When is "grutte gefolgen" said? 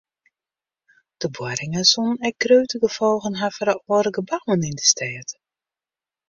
2.45-3.39